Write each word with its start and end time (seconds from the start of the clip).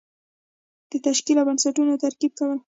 د 0.89 0.91
تشکیل 1.07 1.37
او 1.39 1.45
بستونو 1.47 2.01
ترتیب 2.03 2.31
کول. 2.39 2.59